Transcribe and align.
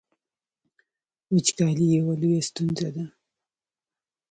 وچکالي 1.33 1.87
یوه 1.97 2.13
لویه 2.21 2.41
ستونزه 2.49 2.89
ده 2.95 3.05